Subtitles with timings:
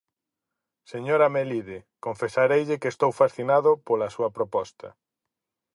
[0.91, 4.87] Señora Melide, confesareille que estou fascinado pola súa proposta.